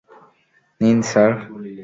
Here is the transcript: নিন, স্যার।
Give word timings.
নিন, 0.81 0.99
স্যার। 1.01 1.31